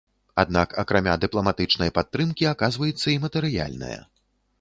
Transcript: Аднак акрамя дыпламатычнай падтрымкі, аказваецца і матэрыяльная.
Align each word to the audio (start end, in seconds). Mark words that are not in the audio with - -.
Аднак 0.43 0.69
акрамя 0.83 1.17
дыпламатычнай 1.25 1.91
падтрымкі, 1.97 2.47
аказваецца 2.53 3.07
і 3.13 3.15
матэрыяльная. 3.27 3.99